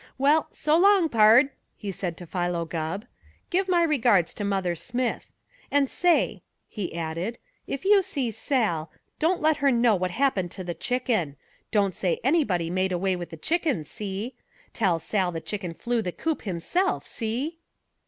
"Well, 0.17 0.47
so 0.49 0.79
'long, 0.79 1.09
pard," 1.09 1.51
he 1.77 1.91
said 1.91 2.17
to 2.17 2.25
Philo 2.25 2.65
Gubb. 2.65 3.05
"Give 3.51 3.69
my 3.69 3.83
regards 3.83 4.33
to 4.33 4.43
Mother 4.43 4.73
Smith. 4.73 5.29
And 5.69 5.91
say," 5.91 6.41
he 6.67 6.95
added, 6.97 7.37
"if 7.67 7.85
you 7.85 8.01
see 8.01 8.31
Sal, 8.31 8.89
don't 9.19 9.43
let 9.43 9.57
her 9.57 9.69
know 9.69 9.95
what 9.95 10.09
happened 10.09 10.49
to 10.53 10.63
the 10.63 10.73
Chicken. 10.73 11.35
Don't 11.69 11.93
say 11.93 12.19
anybody 12.23 12.71
made 12.71 12.91
away 12.91 13.15
with 13.15 13.29
the 13.29 13.37
Chicken, 13.37 13.85
see? 13.85 14.33
Tell 14.73 14.97
Sal 14.97 15.31
the 15.31 15.39
Chicken 15.39 15.75
flew 15.75 16.01
the 16.01 16.11
coop 16.11 16.41
himself, 16.41 17.05
see?" 17.05 17.59